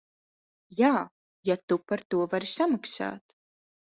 Jā, 0.77 0.87
ja 1.49 1.57
tu 1.71 1.77
par 1.91 2.03
to 2.13 2.21
vari 2.31 2.49
samaksāt. 2.53 3.37